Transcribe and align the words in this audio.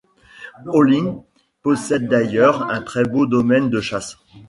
Holling 0.65 1.21
possède 1.61 2.07
d'ailleurs 2.07 2.63
un 2.71 2.81
très 2.81 3.05
beau 3.05 3.27
domaine 3.27 3.69
de 3.69 3.79
chasse. 3.81 4.17